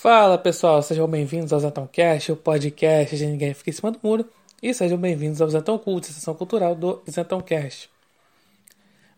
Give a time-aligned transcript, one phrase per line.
[0.00, 4.26] Fala pessoal, sejam bem-vindos ao Zentãocast, o podcast de Ninguém Fica em Cima do Muro,
[4.62, 7.90] e sejam bem-vindos ao Zentão Cult, a sessão cultural do Zentãocast.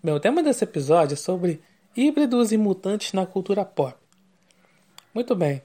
[0.03, 1.62] Bem, o tema desse episódio é sobre
[1.96, 3.95] híbridos e mutantes na cultura pop.
[5.14, 5.62] Muito bem,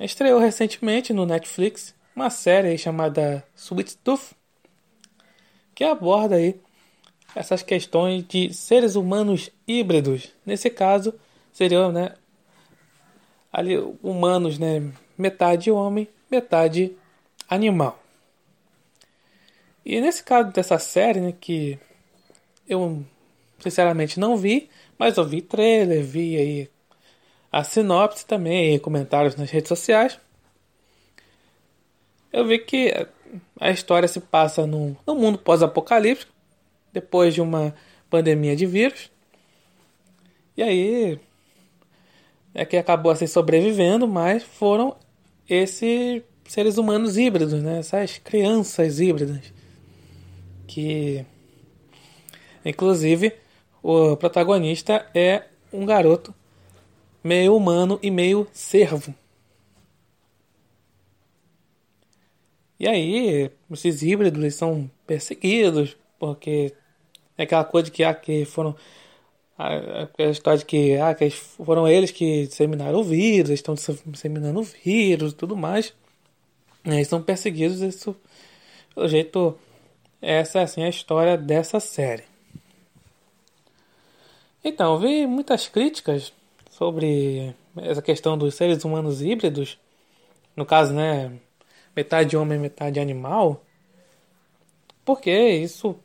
[0.00, 4.32] estreou recentemente no Netflix uma série chamada Sweet Tooth,
[5.72, 6.60] que aborda aí
[7.36, 10.32] essas questões de seres humanos híbridos.
[10.44, 11.14] Nesse caso,
[11.52, 12.16] seriam né,
[13.52, 16.96] ali, humanos, né, metade homem, metade
[17.48, 18.02] animal.
[19.84, 21.78] E nesse caso dessa série, né, que
[22.66, 23.04] eu
[23.58, 26.70] sinceramente não vi, mas eu vi trailer, vi aí
[27.50, 30.18] a sinopse também, comentários nas redes sociais.
[32.32, 33.06] Eu vi que
[33.60, 36.32] a história se passa num, num mundo pós-apocalíptico,
[36.92, 37.74] depois de uma
[38.08, 39.10] pandemia de vírus.
[40.56, 41.20] E aí
[42.54, 44.96] é que acabou assim sobrevivendo, mas foram
[45.48, 47.78] esses seres humanos híbridos, né?
[47.78, 49.52] Essas crianças híbridas
[50.66, 51.24] que
[52.64, 53.34] inclusive
[53.82, 56.34] o protagonista é um garoto
[57.22, 59.14] meio humano e meio servo.
[62.78, 66.74] E aí, esses híbridos são perseguidos porque
[67.36, 68.74] é aquela coisa que, ah, que foram.
[69.58, 73.74] A, história de que, ah, que foram eles que disseminaram o vírus, estão
[74.06, 75.94] disseminando o vírus e tudo mais.
[76.84, 78.16] Eles são perseguidos, isso,
[78.94, 79.56] pelo jeito,
[80.20, 82.24] essa é assim, a história dessa série.
[84.64, 86.32] Então, vi muitas críticas
[86.70, 89.78] sobre essa questão dos seres humanos híbridos,
[90.56, 91.32] no caso, né,
[91.94, 93.62] metade homem, metade animal,
[95.04, 95.96] porque isso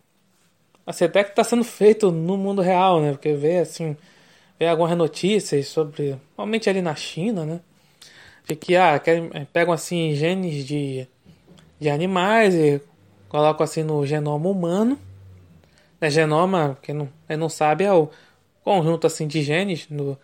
[0.88, 3.12] assim, até que está sendo feito no mundo real, né?
[3.12, 3.98] Porque vê assim,
[4.58, 7.62] vê algumas notícias sobre, normalmente ali na China, né?
[8.46, 11.08] De que ah, querem, eh, pegam assim genes de,
[11.80, 12.82] de animais e
[13.30, 14.98] colocam assim no genoma humano.
[16.00, 16.10] Né?
[16.10, 18.10] Genoma, quem não, quem não sabe, é o
[18.64, 20.18] conjunto assim de genes no,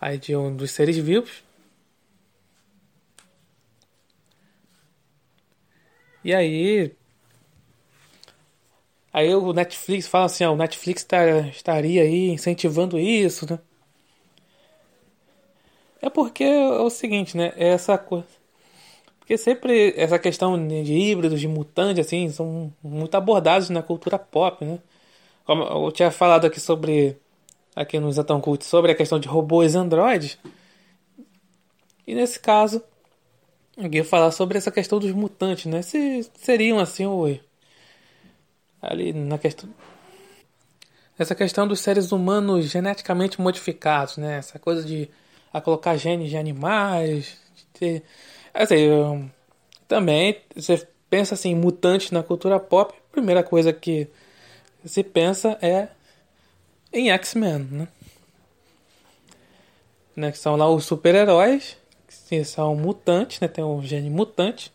[0.00, 1.42] aí de um dos seres vivos.
[6.24, 6.94] E aí
[9.12, 13.58] Aí o Netflix fala assim, ó, o Netflix tá, estaria aí incentivando isso, né?
[16.02, 17.52] É porque é o seguinte, né?
[17.56, 18.26] É essa coisa.
[19.18, 24.64] Porque sempre essa questão de híbridos, de mutantes, assim, são muito abordados na cultura pop,
[24.64, 24.78] né?
[25.44, 27.16] Como eu tinha falado aqui sobre.
[27.76, 30.38] Aqui no Zetão Cult, sobre a questão de robôs e androides.
[32.06, 32.82] E nesse caso,
[33.76, 35.80] eu ia falar sobre essa questão dos mutantes, né?
[35.82, 37.26] Se seriam assim o
[38.80, 39.68] ali na questão
[41.18, 44.38] essa questão dos seres humanos geneticamente modificados, né?
[44.38, 45.10] Essa coisa de
[45.52, 48.02] a colocar genes de animais, de ter,
[48.54, 49.30] assim,
[49.86, 54.08] também você pensa assim, mutantes na cultura pop, a primeira coisa que
[54.84, 55.88] se pensa é
[56.92, 57.88] em X-Men, né?
[60.16, 60.32] né?
[60.32, 61.76] Que são lá os super-heróis,
[62.28, 63.48] que são mutantes, né?
[63.48, 64.72] Tem um gene mutante.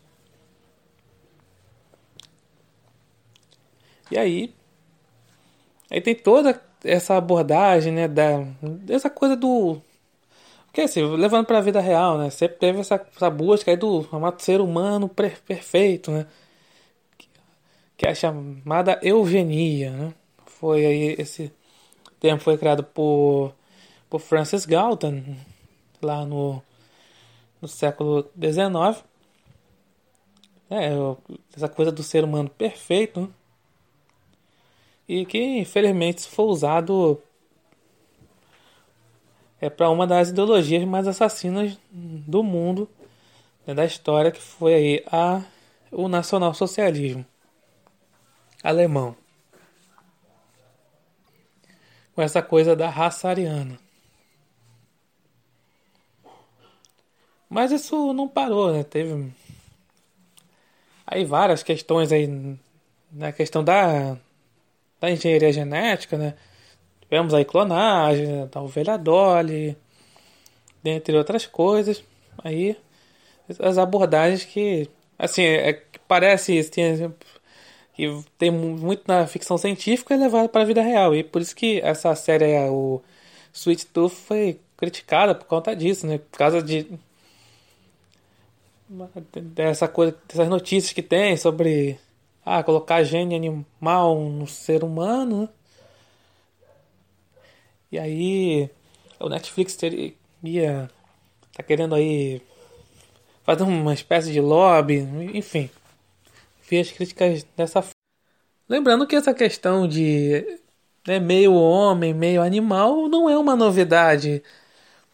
[4.10, 4.54] E aí,
[5.90, 8.46] aí tem toda essa abordagem, né, da
[8.88, 9.80] essa coisa do
[10.72, 12.28] que assim, levando para a vida real, né?
[12.28, 14.06] Sempre teve essa, essa busca aí do
[14.38, 16.26] ser humano perfeito, né?
[17.96, 20.14] Que é a chamada eugenia, né?
[20.44, 21.50] Foi aí esse
[22.20, 23.54] termo foi criado por
[24.10, 25.22] por Francis Galton
[26.02, 26.62] lá no
[27.60, 29.02] no século XIX.
[30.68, 30.90] É,
[31.56, 33.28] essa coisa do ser humano perfeito, né?
[35.08, 37.20] E que infelizmente foi usado
[39.60, 42.88] é para uma das ideologias mais assassinas do mundo
[43.66, 45.42] né, da história que foi aí a
[45.90, 47.24] o nacionalsocialismo
[48.62, 49.16] alemão.
[52.14, 53.78] Com essa coisa da raça ariana.
[57.48, 58.82] Mas isso não parou né?
[58.82, 59.32] Teve
[61.06, 62.58] aí várias questões aí na
[63.12, 64.18] né, questão da
[65.00, 66.34] da engenharia genética, né?
[67.00, 68.48] Tivemos aí clonagem né?
[68.50, 69.76] da ovelha Dolly,
[70.82, 72.02] dentre outras coisas.
[72.42, 72.76] Aí
[73.60, 74.88] as abordagens que,
[75.18, 77.14] assim, é, é parece tem,
[77.94, 81.14] que tem muito na ficção científica e levado para a vida real.
[81.14, 83.00] E por isso que essa série, o
[83.52, 86.18] Sweet Tooth, foi criticada por conta disso, né?
[86.18, 86.86] Por causa de
[89.54, 91.98] dessa coisa, dessas notícias que tem sobre
[92.46, 95.48] ah, colocar gene animal no ser humano.
[97.90, 98.70] E aí
[99.18, 100.14] o Netflix teria,
[100.44, 100.90] ia
[101.52, 102.40] tá querendo aí
[103.44, 104.98] fazer uma espécie de lobby,
[105.34, 105.68] enfim.
[106.68, 107.82] Vi as críticas dessa
[108.68, 110.60] Lembrando que essa questão de
[111.06, 114.42] né, meio homem, meio animal não é uma novidade.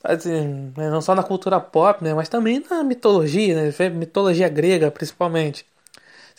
[0.04, 4.90] Assim, né, não só na cultura pop, né, mas também na mitologia, né, mitologia grega
[4.90, 5.66] principalmente.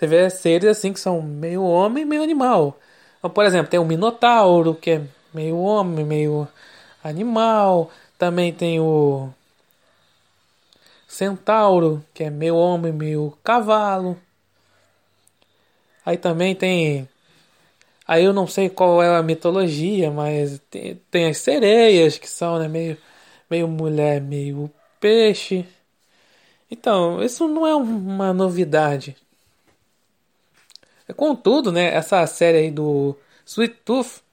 [0.04, 2.78] Você vê seres assim que são meio homem, meio animal.
[3.18, 5.02] Então, por exemplo, tem o Minotauro, que é
[5.34, 6.46] meio homem, meio
[7.02, 7.90] animal.
[8.18, 9.30] Também tem o
[11.08, 14.20] Centauro, que é meio homem, meio cavalo.
[16.06, 17.08] Aí também tem.
[18.06, 22.60] Aí eu não sei qual é a mitologia, mas tem, tem as sereias, que são
[22.60, 22.98] né, meio,
[23.50, 24.70] meio mulher, meio
[25.00, 25.66] peixe.
[26.70, 29.16] Então, isso não é uma novidade.
[31.14, 33.16] Contudo, né, essa série aí do
[33.46, 34.24] Sweet Tooth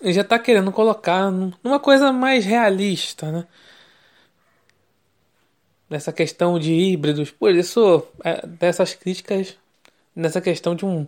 [0.00, 3.46] ele já está querendo colocar numa coisa mais realista, né?
[5.88, 7.30] Nessa questão de híbridos.
[7.30, 9.56] Por isso, é, dessas críticas,
[10.14, 11.06] nessa questão de um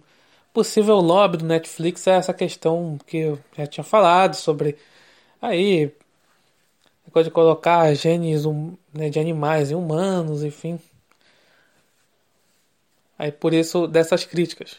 [0.55, 4.77] possível lobby do Netflix, é essa questão que eu já tinha falado sobre
[5.43, 5.93] aí
[7.11, 8.45] coisa de colocar genes
[8.93, 10.79] né, de animais e humanos, enfim.
[13.19, 14.79] Aí por isso dessas críticas.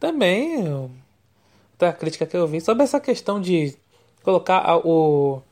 [0.00, 0.68] Também
[1.72, 3.76] outra crítica que eu vi sobre essa questão de
[4.22, 5.42] colocar o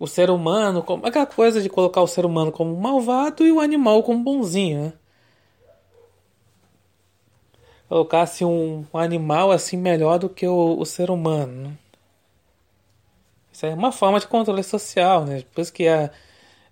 [0.00, 3.60] o ser humano como aquela coisa de colocar o ser humano como malvado e o
[3.60, 4.92] animal como bonzinho, né?
[7.86, 11.68] Colocasse um, um animal assim melhor do que o, o ser humano.
[11.68, 11.78] Né?
[13.52, 15.42] Isso é uma forma de controle social, né?
[15.52, 16.10] Por isso que é,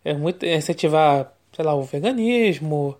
[0.05, 2.97] é muito incentivar, sei lá, o veganismo,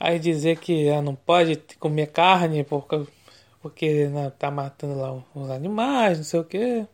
[0.00, 3.06] Aí dizer que ah, não pode comer carne porque,
[3.60, 6.86] porque né, tá matando lá os animais, não sei o que.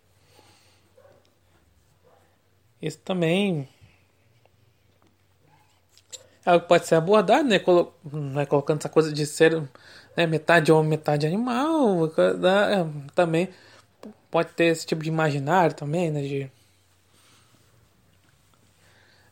[2.81, 3.69] Isso também
[6.45, 7.59] é algo que pode ser abordado, né?
[7.59, 8.47] Colo né?
[8.47, 9.63] Colocando essa coisa de ser
[10.17, 10.27] né?
[10.27, 12.07] metade homem, metade animal.
[12.39, 12.93] Né?
[13.15, 13.49] Também
[14.31, 16.23] pode ter esse tipo de imaginário também, né?
[16.23, 16.51] De...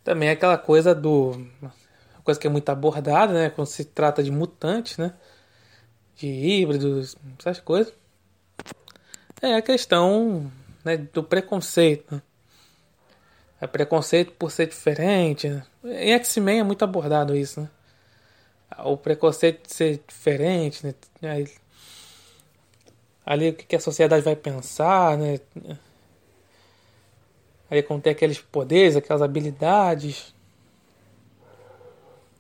[0.05, 1.47] Também é aquela coisa do
[2.25, 3.51] coisa que é muito abordada, né?
[3.51, 5.15] Quando se trata de mutantes, né?
[6.17, 7.93] De híbridos, essas coisas.
[9.41, 10.51] É a questão
[10.85, 12.15] né, do preconceito.
[12.15, 12.23] Né?
[13.61, 15.49] É preconceito por ser diferente.
[15.49, 15.65] Né?
[15.85, 17.71] Em X-Men é muito abordado isso, né?
[18.85, 20.95] O preconceito de ser diferente, né?
[21.23, 21.47] Aí,
[23.25, 25.39] ali o que a sociedade vai pensar, né?
[27.71, 30.35] Aí quando tem aqueles poderes, aquelas habilidades.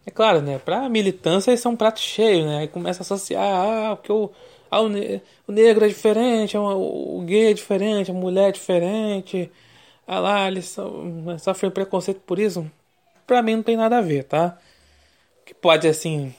[0.06, 0.58] É claro, né?
[0.58, 2.58] Pra militância isso é um prato cheio, né?
[2.58, 4.30] Aí começa a associar, ah, porque o,
[4.70, 8.52] ah, o, ne o negro é diferente, o, o gay é diferente, a mulher é
[8.52, 9.50] diferente.
[10.06, 11.04] Ah lá, eles so
[11.38, 12.70] sofrem preconceito por isso.
[13.26, 14.58] Pra mim não tem nada a ver, tá?
[15.42, 16.34] O que pode, assim,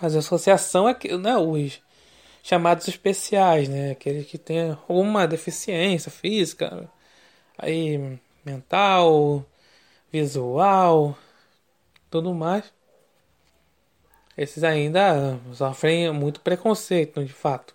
[0.00, 1.80] fazer associação é que, né, os
[2.42, 3.92] chamados especiais, né?
[3.92, 6.88] Aqueles que têm alguma deficiência física,
[7.58, 9.44] aí mental,
[10.12, 11.16] visual,
[12.10, 12.72] tudo mais.
[14.36, 17.74] Esses ainda sofrem muito preconceito, de fato.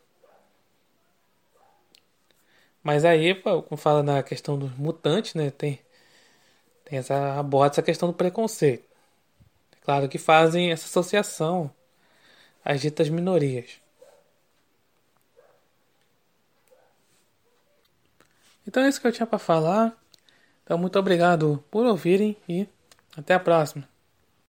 [2.84, 5.80] Mas aí, como fala na questão dos mutantes, né, tem,
[6.86, 8.84] tem essa aborda essa questão do preconceito.
[9.84, 11.72] Claro que fazem essa associação
[12.63, 13.80] às ditas minorias.
[18.68, 19.98] Então é isso que eu tinha para falar.
[20.63, 22.68] Então muito obrigado por ouvirem e
[23.18, 23.88] até a próxima.